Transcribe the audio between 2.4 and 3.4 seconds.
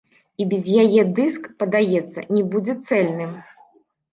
будзе цэльным.